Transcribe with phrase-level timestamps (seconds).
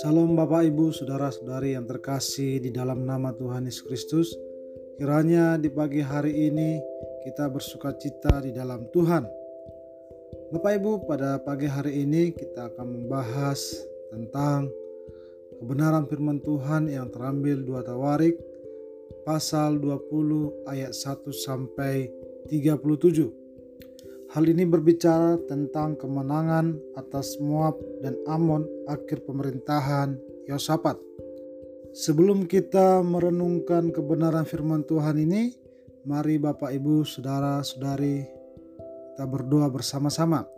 [0.00, 4.32] Salam Bapak Ibu, Saudara-saudari yang terkasih di dalam nama Tuhan Yesus Kristus.
[4.96, 6.80] Kiranya di pagi hari ini
[7.28, 9.28] kita bersuka cita di dalam Tuhan.
[10.56, 13.60] Bapak Ibu, pada pagi hari ini kita akan membahas
[14.08, 14.72] tentang
[15.60, 18.40] kebenaran firman Tuhan yang terambil dua Tawarik
[19.28, 22.08] pasal 20 ayat 1 sampai
[22.48, 23.41] 37.
[24.32, 30.16] Hal ini berbicara tentang kemenangan atas Moab dan Amon akhir pemerintahan
[30.48, 30.96] Yosafat.
[31.92, 35.52] Sebelum kita merenungkan kebenaran firman Tuhan ini,
[36.08, 38.24] mari Bapak Ibu, saudara-saudari,
[39.12, 40.48] kita berdoa bersama-sama.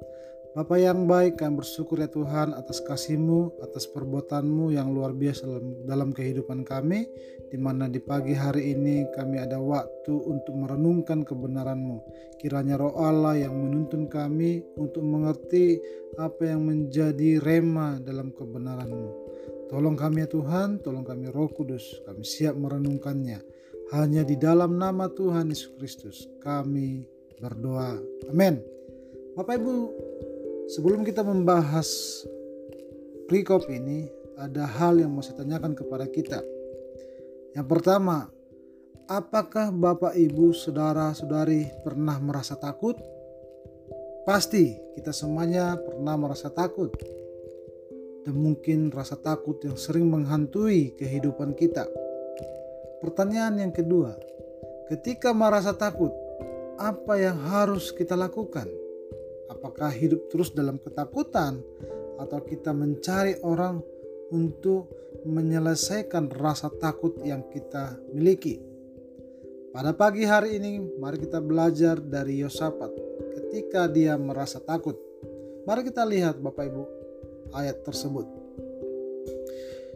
[0.55, 5.67] Bapak yang baik, kami bersyukur ya Tuhan atas kasih-Mu, atas perbuatan-Mu yang luar biasa dalam,
[5.83, 7.11] dalam kehidupan kami,
[7.51, 11.99] di mana di pagi hari ini kami ada waktu untuk merenungkan kebenaran-Mu.
[12.39, 15.83] Kiranya roh Allah yang menuntun kami untuk mengerti
[16.23, 19.11] apa yang menjadi rema dalam kebenaran-Mu.
[19.74, 23.43] Tolong kami ya Tuhan, tolong kami roh kudus, kami siap merenungkannya.
[23.91, 27.02] Hanya di dalam nama Tuhan Yesus Kristus kami
[27.43, 27.99] berdoa.
[28.30, 28.63] Amin.
[29.35, 29.74] Bapak Ibu
[30.65, 31.84] Sebelum kita membahas
[33.29, 34.09] prekop ini,
[34.40, 36.40] ada hal yang mau saya tanyakan kepada kita.
[37.52, 38.32] Yang pertama,
[39.04, 42.96] apakah Bapak, Ibu, saudara-saudari pernah merasa takut?
[44.24, 46.96] Pasti kita semuanya pernah merasa takut.
[48.24, 51.84] Dan mungkin rasa takut yang sering menghantui kehidupan kita.
[53.04, 54.16] Pertanyaan yang kedua,
[54.88, 56.09] ketika merasa takut,
[56.80, 58.65] apa yang harus kita lakukan?
[59.65, 61.57] Apakah hidup terus dalam ketakutan
[62.20, 63.80] atau kita mencari orang
[64.28, 64.93] untuk
[65.25, 68.60] menyelesaikan rasa takut yang kita miliki?
[69.72, 72.93] Pada pagi hari ini mari kita belajar dari Yosafat
[73.41, 75.00] ketika dia merasa takut.
[75.65, 76.82] Mari kita lihat Bapak Ibu
[77.56, 78.28] ayat tersebut.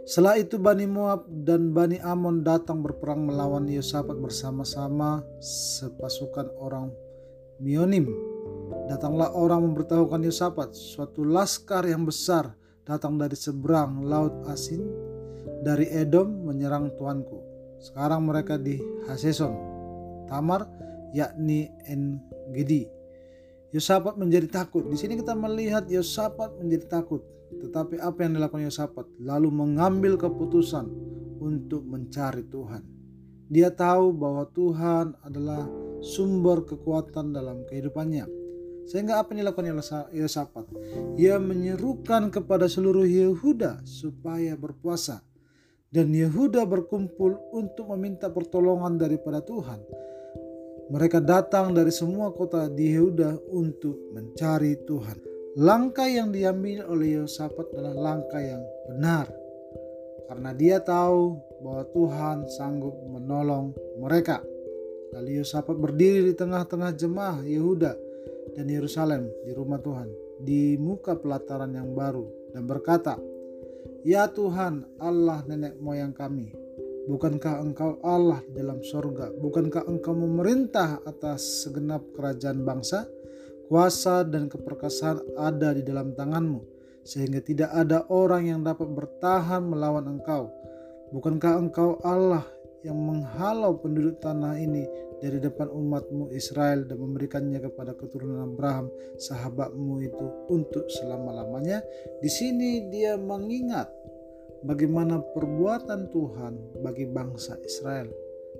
[0.09, 6.89] Setelah itu Bani Moab dan Bani Amon datang berperang melawan Yosafat bersama-sama sepasukan orang
[7.61, 8.28] Mionim
[8.89, 12.57] Datanglah orang memberitahukan Yosafat, suatu laskar yang besar
[12.89, 14.81] datang dari seberang laut asin
[15.61, 17.37] dari Edom menyerang tuanku.
[17.79, 19.53] Sekarang mereka di Haseson,
[20.25, 20.65] Tamar,
[21.13, 22.17] yakni En
[22.57, 22.89] Gedi.
[23.77, 24.89] Yosafat menjadi takut.
[24.89, 27.21] Di sini kita melihat Yosafat menjadi takut.
[27.61, 29.05] Tetapi apa yang dilakukan Yosafat?
[29.21, 30.89] Lalu mengambil keputusan
[31.45, 32.83] untuk mencari Tuhan.
[33.49, 35.65] Dia tahu bahwa Tuhan adalah
[36.01, 38.38] sumber kekuatan dalam kehidupannya.
[38.89, 39.69] Sehingga apa yang dilakukan
[40.17, 40.65] Yosafat?
[41.21, 45.21] Ia menyerukan kepada seluruh Yehuda supaya berpuasa.
[45.93, 49.81] Dan Yehuda berkumpul untuk meminta pertolongan daripada Tuhan.
[50.89, 55.21] Mereka datang dari semua kota di Yehuda untuk mencari Tuhan.
[55.61, 59.29] Langkah yang diambil oleh Yosafat adalah langkah yang benar.
[60.33, 64.41] Karena dia tahu bahwa Tuhan sanggup menolong mereka.
[65.13, 68.08] Lalu Yosafat berdiri di tengah-tengah jemaah Yehuda
[68.55, 73.19] dan Yerusalem di rumah Tuhan di muka pelataran yang baru dan berkata,
[74.07, 76.55] Ya Tuhan Allah nenek moyang kami,
[77.11, 79.29] bukankah engkau Allah di dalam sorga?
[79.35, 83.11] Bukankah engkau memerintah atas segenap kerajaan bangsa?
[83.69, 86.65] Kuasa dan keperkasaan ada di dalam tanganmu,
[87.05, 90.49] sehingga tidak ada orang yang dapat bertahan melawan engkau.
[91.13, 92.49] Bukankah engkau Allah
[92.87, 94.87] yang menghalau penduduk tanah ini
[95.19, 98.87] dari depan umatmu Israel dan memberikannya kepada keturunan Abraham
[99.19, 101.83] sahabatmu itu untuk selama-lamanya.
[102.23, 103.91] Di sini dia mengingat
[104.63, 108.11] bagaimana perbuatan Tuhan bagi bangsa Israel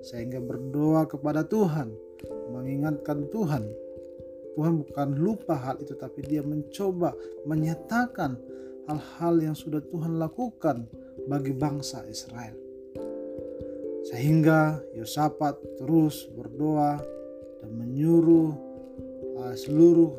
[0.03, 1.91] sehingga berdoa kepada Tuhan,
[2.51, 3.63] mengingatkan Tuhan.
[4.59, 7.15] Tuhan bukan lupa hal itu tapi dia mencoba
[7.47, 8.35] menyatakan
[8.91, 10.83] hal-hal yang sudah Tuhan lakukan
[11.31, 12.68] bagi bangsa Israel.
[14.09, 16.97] Sehingga Yosafat terus berdoa
[17.61, 18.49] dan menyuruh
[19.37, 20.11] uh, seluruh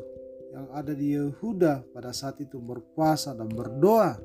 [0.51, 4.15] yang ada di Yehuda pada saat itu berpuasa dan berdoa.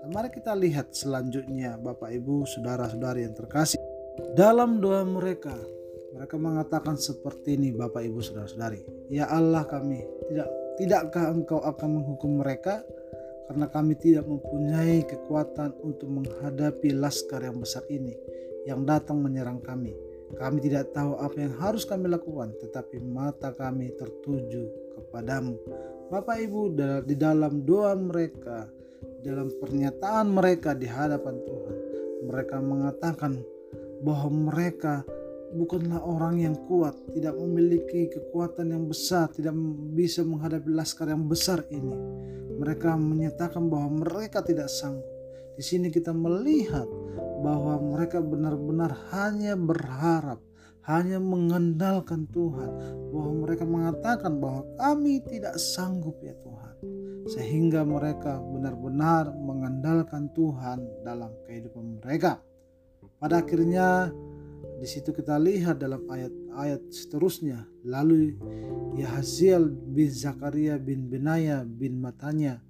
[0.00, 3.76] Dan mari kita lihat selanjutnya Bapak Ibu saudara-saudari yang terkasih.
[4.32, 5.52] Dalam doa mereka,
[6.16, 9.12] mereka mengatakan seperti ini Bapak Ibu saudara-saudari.
[9.12, 10.00] Ya Allah kami,
[10.32, 10.48] tidak
[10.80, 12.80] tidakkah engkau akan menghukum mereka
[13.50, 18.14] karena kami tidak mempunyai kekuatan untuk menghadapi laskar yang besar ini
[18.62, 19.90] yang datang menyerang kami.
[20.38, 25.58] Kami tidak tahu apa yang harus kami lakukan, tetapi mata kami tertuju kepadamu.
[26.14, 28.70] Bapak Ibu, di dalam doa mereka,
[29.18, 31.76] dalam pernyataan mereka di hadapan Tuhan,
[32.30, 33.42] mereka mengatakan
[34.06, 35.02] bahwa mereka
[35.58, 39.58] bukanlah orang yang kuat, tidak memiliki kekuatan yang besar, tidak
[39.90, 41.98] bisa menghadapi laskar yang besar ini.
[42.60, 45.08] Mereka menyatakan bahwa mereka tidak sanggup.
[45.56, 46.84] Di sini kita melihat
[47.40, 50.44] bahwa mereka benar-benar hanya berharap,
[50.84, 52.70] hanya mengandalkan Tuhan,
[53.08, 56.74] bahwa mereka mengatakan bahwa kami tidak sanggup ya Tuhan.
[57.32, 62.44] Sehingga mereka benar-benar mengandalkan Tuhan dalam kehidupan mereka.
[63.20, 64.12] Pada akhirnya
[64.80, 67.68] di situ kita lihat dalam ayat-ayat seterusnya.
[67.84, 68.40] Lalu
[68.96, 72.64] Yahaziel bin Zakaria bin Benaya bin Matanya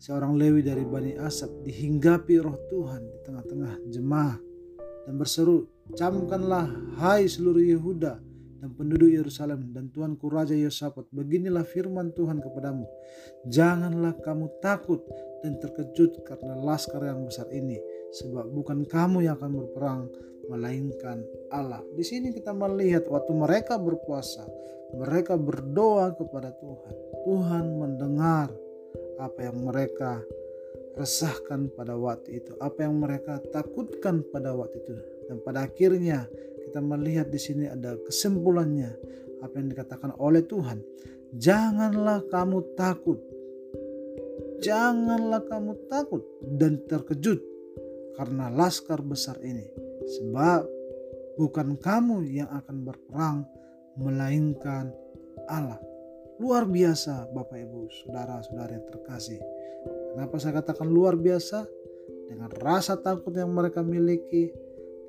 [0.00, 4.34] seorang Lewi dari Bani Asap dihinggapi roh Tuhan di tengah-tengah jemaah
[5.06, 6.66] dan berseru, camkanlah
[6.98, 8.18] hai seluruh Yehuda
[8.62, 12.86] dan penduduk Yerusalem dan Tuanku Raja Yosafat, beginilah firman Tuhan kepadamu,
[13.50, 15.02] janganlah kamu takut
[15.42, 17.82] dan terkejut karena laskar yang besar ini,
[18.14, 20.06] sebab bukan kamu yang akan berperang,
[20.50, 21.22] melainkan
[21.52, 21.82] Allah.
[21.94, 24.46] Di sini kita melihat waktu mereka berpuasa,
[24.96, 26.94] mereka berdoa kepada Tuhan.
[27.22, 28.50] Tuhan mendengar
[29.22, 30.20] apa yang mereka
[30.98, 34.92] resahkan pada waktu itu, apa yang mereka takutkan pada waktu itu.
[35.30, 36.26] Dan pada akhirnya
[36.68, 38.92] kita melihat di sini ada kesimpulannya
[39.40, 40.82] apa yang dikatakan oleh Tuhan.
[41.32, 43.18] Janganlah kamu takut.
[44.62, 47.42] Janganlah kamu takut dan terkejut
[48.14, 50.60] karena laskar besar ini Sebab
[51.38, 53.46] bukan kamu yang akan berperang,
[53.96, 54.92] melainkan
[55.48, 55.80] Allah.
[56.40, 59.40] Luar biasa Bapak Ibu, saudara-saudara yang terkasih.
[60.12, 61.64] Kenapa saya katakan luar biasa?
[62.26, 64.50] Dengan rasa takut yang mereka miliki,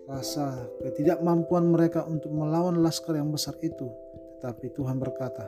[0.05, 3.87] rasa ketidakmampuan mereka untuk melawan laskar yang besar itu.
[4.39, 5.47] Tetapi Tuhan berkata,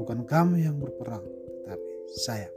[0.00, 2.48] bukan kamu yang berperang, tetapi saya.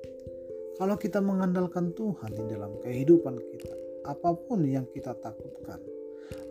[0.80, 3.74] Kalau kita mengandalkan Tuhan di dalam kehidupan kita,
[4.08, 5.80] apa pun yang kita takutkan,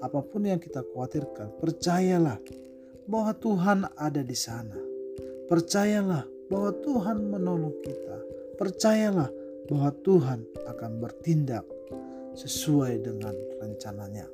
[0.03, 2.39] apa pun yang kita khawatirkan, percayalah
[3.07, 4.79] bahwa Tuhan ada di sana.
[5.47, 8.17] Percayalah bahwa Tuhan menolong kita.
[8.57, 9.29] Percayalah
[9.67, 11.65] bahwa Tuhan akan bertindak
[12.37, 14.27] sesuai dengan rencananya.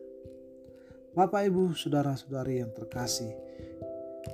[1.15, 3.35] Bapak, Ibu, saudara-saudari yang terkasih,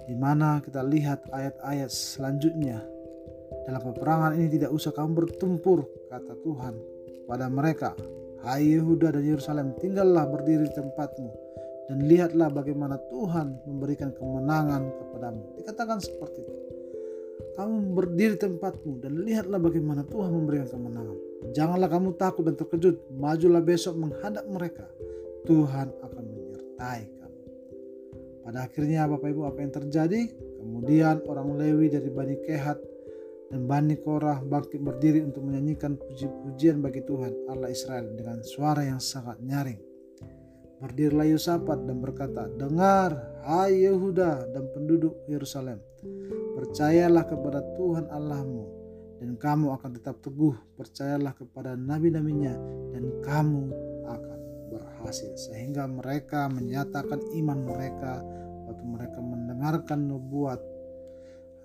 [0.04, 2.84] di mana kita lihat ayat-ayat selanjutnya.
[3.64, 6.74] Dalam peperangan ini tidak usah kamu bertempur, kata Tuhan
[7.24, 7.96] pada mereka.
[8.44, 11.32] Hai Yehuda dan Yerusalem, tinggallah berdiri di tempatmu
[11.88, 15.56] dan lihatlah bagaimana Tuhan memberikan kemenangan kepadamu.
[15.56, 16.56] Dikatakan seperti itu.
[17.56, 21.16] Kamu berdiri di tempatmu dan lihatlah bagaimana Tuhan memberikan kemenangan.
[21.56, 23.00] Janganlah kamu takut dan terkejut.
[23.16, 24.92] Majulah besok menghadap mereka.
[25.48, 27.40] Tuhan akan menyertai kamu.
[28.44, 30.20] Pada akhirnya Bapak Ibu apa yang terjadi?
[30.60, 32.76] Kemudian orang Lewi dari Bani Kehat
[33.52, 38.98] dan Bani Korah bangkit berdiri untuk menyanyikan puji-pujian bagi Tuhan Allah Israel dengan suara yang
[38.98, 39.80] sangat nyaring.
[40.82, 43.14] Berdirilah Yosafat dan berkata, Dengar,
[43.46, 45.80] hai Yehuda dan penduduk Yerusalem,
[46.58, 48.64] percayalah kepada Tuhan Allahmu,
[49.22, 50.52] dan kamu akan tetap teguh.
[50.76, 52.52] Percayalah kepada nabi-nabinya,
[52.92, 53.64] dan kamu
[54.04, 54.38] akan
[54.74, 55.32] berhasil.
[55.38, 58.20] Sehingga mereka menyatakan iman mereka
[58.68, 60.60] waktu mereka mendengarkan nubuat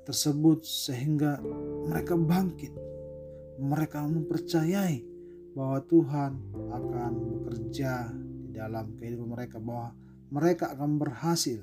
[0.10, 1.38] tersebut sehingga
[1.86, 2.74] mereka bangkit.
[3.62, 5.06] Mereka mempercayai
[5.54, 6.32] bahwa Tuhan
[6.74, 8.10] akan bekerja
[8.50, 9.94] di dalam kehidupan mereka bahwa
[10.34, 11.62] mereka akan berhasil.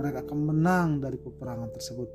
[0.00, 2.08] Mereka akan menang dari peperangan tersebut.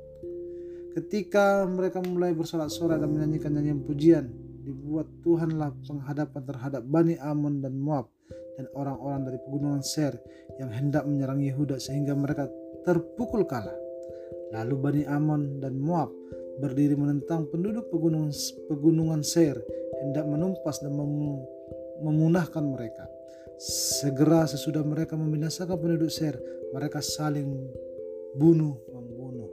[0.98, 4.26] Ketika mereka mulai bersorak-sorak dan menyanyikan nyanyian pujian,
[4.66, 8.10] dibuat Tuhanlah penghadapan terhadap Bani Amon dan Moab
[8.58, 10.18] dan orang-orang dari pegunungan Ser
[10.58, 12.50] yang hendak menyerang Yehuda sehingga mereka
[12.82, 13.85] terpukul kalah.
[14.54, 16.14] Lalu Bani Amon dan Moab
[16.62, 18.32] berdiri menentang penduduk pegunungan,
[18.70, 19.58] pegunungan Seir
[20.00, 20.94] hendak menumpas dan
[22.00, 23.04] memunahkan mereka.
[23.56, 26.36] Segera sesudah mereka membinasakan penduduk Seir,
[26.70, 27.48] mereka saling
[28.36, 29.50] bunuh membunuh.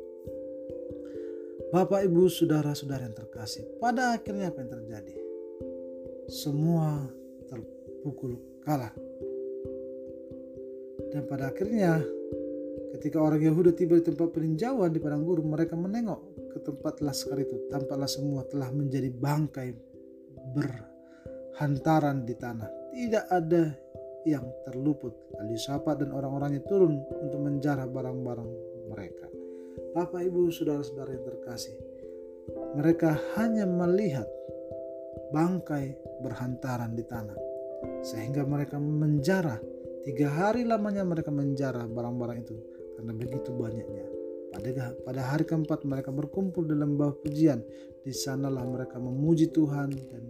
[1.73, 5.15] Bapak, Ibu, saudara-saudara yang terkasih, pada akhirnya apa yang terjadi?
[6.29, 7.07] Semua
[7.50, 8.93] terpukul kalah.
[11.09, 12.03] Dan pada akhirnya
[12.93, 17.41] Ketika orang Yahudi tiba di tempat peninjauan di padang gurun, mereka menengok ke tempat laskar
[17.41, 17.65] itu.
[17.65, 19.73] Tampaklah semua telah menjadi bangkai
[20.53, 22.69] berhantaran di tanah.
[22.93, 23.73] Tidak ada
[24.29, 25.33] yang terluput.
[25.41, 28.50] Ali Sapa dan orang-orangnya turun untuk menjarah barang-barang
[28.93, 29.25] mereka.
[29.97, 31.73] Bapak, Ibu, saudara-saudara yang terkasih,
[32.77, 34.29] mereka hanya melihat
[35.33, 37.38] bangkai berhantaran di tanah,
[38.05, 39.57] sehingga mereka menjarah.
[40.05, 42.55] Tiga hari lamanya mereka menjarah barang-barang itu
[42.97, 44.05] karena begitu banyaknya.
[44.53, 47.65] Pada, pada hari keempat mereka berkumpul dalam lembah pujian.
[48.05, 50.23] Di sanalah mereka memuji Tuhan dan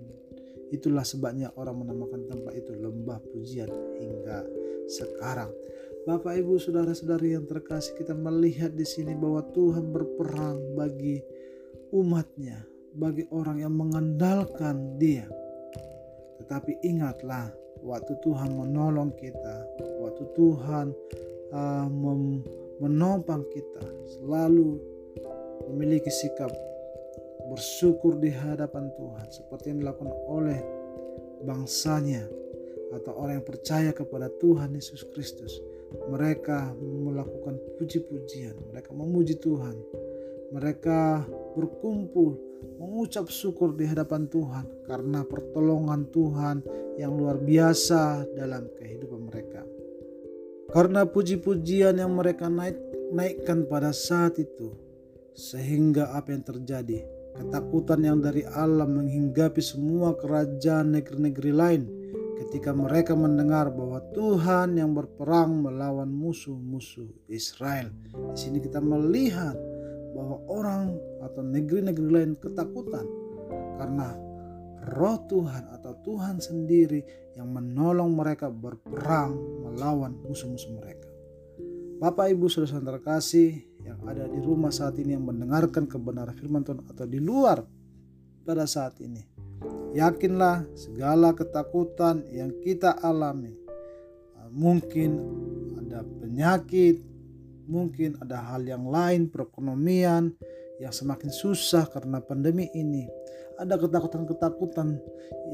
[0.72, 3.68] itulah sebabnya orang menamakan tempat itu lembah pujian
[4.00, 4.48] hingga
[4.88, 5.52] sekarang.
[6.04, 11.24] Bapak Ibu saudara-saudari yang terkasih kita melihat di sini bahwa Tuhan berperang bagi
[11.96, 15.30] umatnya, bagi orang yang mengandalkan dia.
[16.44, 19.64] Tetapi ingatlah waktu Tuhan menolong kita,
[20.04, 20.92] waktu Tuhan
[21.54, 21.88] uh,
[22.82, 23.86] menopang kita,
[24.18, 24.82] selalu
[25.70, 26.50] memiliki sikap
[27.48, 30.60] bersyukur di hadapan Tuhan seperti yang dilakukan oleh
[31.44, 32.26] bangsanya
[32.94, 35.62] atau orang yang percaya kepada Tuhan Yesus Kristus.
[35.94, 39.78] Mereka melakukan puji-pujian, mereka memuji Tuhan.
[40.54, 41.26] Mereka
[41.58, 42.38] berkumpul
[42.78, 46.62] mengucap syukur di hadapan Tuhan karena pertolongan Tuhan
[46.98, 49.66] yang luar biasa dalam kehidupan mereka.
[50.74, 52.82] Karena puji-pujian yang mereka naik,
[53.14, 54.74] naikkan pada saat itu,
[55.38, 57.06] sehingga apa yang terjadi?
[57.38, 61.84] Ketakutan yang dari Allah menghinggapi semua kerajaan negeri-negeri lain
[62.42, 67.94] ketika mereka mendengar bahwa Tuhan yang berperang melawan musuh-musuh Israel.
[68.34, 69.54] Di sini kita melihat
[70.14, 73.06] bahwa orang atau negeri-negeri lain ketakutan
[73.78, 74.14] karena
[74.92, 77.04] roh Tuhan atau Tuhan sendiri
[77.40, 81.08] yang menolong mereka berperang melawan musuh-musuh mereka.
[82.04, 86.84] Bapak Ibu saudara terkasih, yang ada di rumah saat ini yang mendengarkan kebenaran firman Tuhan
[86.88, 87.64] atau di luar
[88.44, 89.24] pada saat ini.
[89.96, 93.56] Yakinlah segala ketakutan yang kita alami.
[94.54, 95.12] Mungkin
[95.80, 97.02] ada penyakit,
[97.66, 100.36] mungkin ada hal yang lain, perekonomian
[100.84, 103.08] yang semakin susah karena pandemi ini.
[103.56, 105.00] Ada ketakutan-ketakutan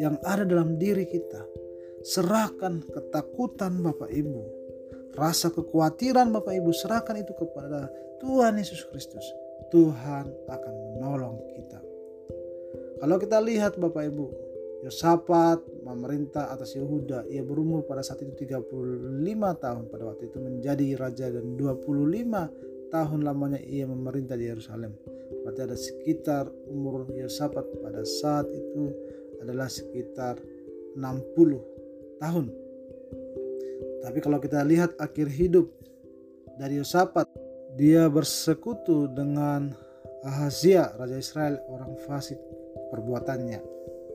[0.01, 1.45] yang ada dalam diri kita.
[2.01, 4.41] Serahkan ketakutan Bapak Ibu.
[5.13, 7.91] Rasa kekhawatiran Bapak Ibu serahkan itu kepada
[8.23, 9.23] Tuhan Yesus Kristus,
[9.69, 11.79] Tuhan akan menolong kita.
[12.99, 14.25] Kalau kita lihat Bapak Ibu,
[14.79, 18.71] Yosafat memerintah atas Yehuda, ia berumur pada saat itu 35
[19.59, 25.08] tahun pada waktu itu menjadi raja dan 25 tahun lamanya ia memerintah di Yerusalem.
[25.45, 28.93] Berarti ada sekitar umur Yosafat pada saat itu
[29.41, 30.37] adalah sekitar
[30.97, 32.45] 60 tahun.
[33.99, 35.69] Tapi kalau kita lihat akhir hidup
[36.59, 37.29] dari Yosafat
[37.77, 39.71] dia bersekutu dengan
[40.25, 42.35] Ahazia, Raja Israel, orang fasik
[42.91, 43.59] perbuatannya.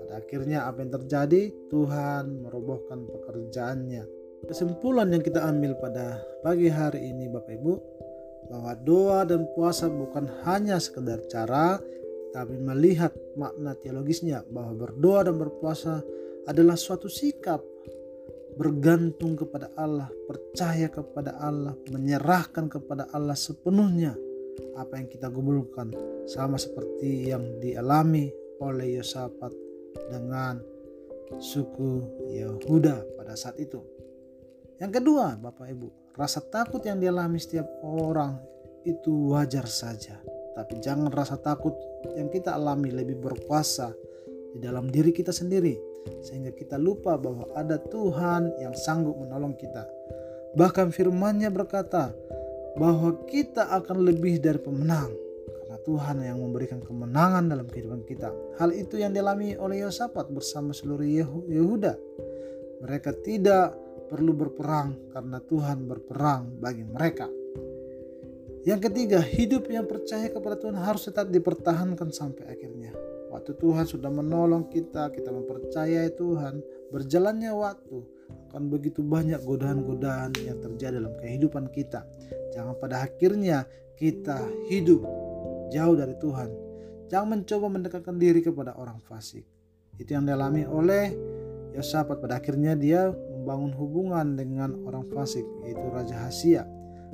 [0.04, 1.48] Pada akhirnya apa yang terjadi?
[1.72, 4.04] Tuhan merobohkan pekerjaannya.
[4.44, 7.72] Kesimpulan yang kita ambil pada pagi hari ini Bapak Ibu,
[8.48, 11.80] bahwa doa dan puasa bukan hanya sekedar cara,
[12.34, 16.02] tapi melihat makna teologisnya bahwa berdoa dan berpuasa
[16.50, 17.62] adalah suatu sikap
[18.54, 24.14] bergantung kepada Allah, percaya kepada Allah, menyerahkan kepada Allah sepenuhnya
[24.78, 25.90] apa yang kita gumulkan
[26.30, 28.30] sama seperti yang dialami
[28.62, 29.50] oleh Yosafat
[30.10, 30.62] dengan
[31.38, 33.93] suku Yehuda pada saat itu.
[34.82, 38.38] Yang kedua, Bapak Ibu, rasa takut yang dialami setiap orang
[38.82, 40.18] itu wajar saja.
[40.54, 41.74] Tapi jangan rasa takut
[42.14, 43.90] yang kita alami lebih berkuasa
[44.54, 45.74] di dalam diri kita sendiri
[46.20, 49.88] sehingga kita lupa bahwa ada Tuhan yang sanggup menolong kita.
[50.54, 52.14] Bahkan firman-Nya berkata
[52.78, 55.10] bahwa kita akan lebih dari pemenang
[55.48, 58.30] karena Tuhan yang memberikan kemenangan dalam kehidupan kita.
[58.60, 61.06] Hal itu yang dialami oleh Yosafat bersama seluruh
[61.48, 61.94] Yehuda.
[62.84, 63.83] Mereka tidak
[64.14, 67.26] perlu berperang karena Tuhan berperang bagi mereka.
[68.62, 72.94] Yang ketiga, hidup yang percaya kepada Tuhan harus tetap dipertahankan sampai akhirnya.
[73.34, 76.62] Waktu Tuhan sudah menolong kita, kita mempercayai Tuhan,
[76.94, 77.98] berjalannya waktu
[78.54, 82.06] akan begitu banyak godaan-godaan yang terjadi dalam kehidupan kita.
[82.54, 83.66] Jangan pada akhirnya
[83.98, 84.38] kita
[84.70, 85.02] hidup
[85.74, 86.50] jauh dari Tuhan.
[87.10, 89.42] Jangan mencoba mendekatkan diri kepada orang fasik.
[89.98, 91.10] Itu yang dialami oleh
[91.74, 92.22] Yosafat.
[92.22, 93.10] Pada akhirnya dia
[93.44, 96.64] membangun hubungan dengan orang fasik, yaitu Raja Hasia.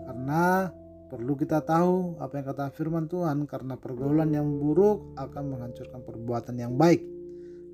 [0.06, 0.70] Karena
[1.10, 6.54] Perlu kita tahu apa yang kata firman Tuhan karena pergaulan yang buruk akan menghancurkan perbuatan
[6.54, 7.02] yang baik.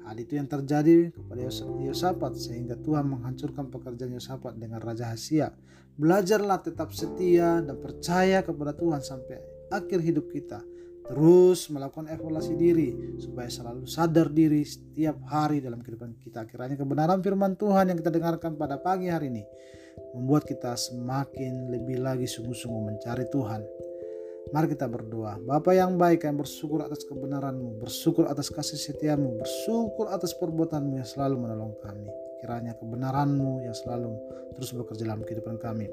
[0.08, 1.44] Hal itu yang terjadi kepada
[1.84, 5.52] Yosafat sehingga Tuhan menghancurkan pekerjaan Yosafat dengan Raja Hasia.
[6.00, 9.36] Belajarlah tetap setia dan percaya kepada Tuhan sampai
[9.68, 10.64] akhir hidup kita.
[11.06, 16.42] Terus melakukan evaluasi diri supaya selalu sadar diri setiap hari dalam kehidupan kita.
[16.50, 19.46] Kiranya kebenaran firman Tuhan yang kita dengarkan pada pagi hari ini
[20.18, 23.62] membuat kita semakin lebih lagi sungguh-sungguh mencari Tuhan.
[24.54, 25.42] Mari kita berdoa.
[25.42, 31.08] Bapa yang baik yang bersyukur atas kebenaranmu, bersyukur atas kasih setiamu, bersyukur atas perbuatanmu yang
[31.08, 32.06] selalu menolong kami.
[32.38, 34.14] Kiranya kebenaranmu yang selalu
[34.54, 35.90] terus bekerja dalam kehidupan kami.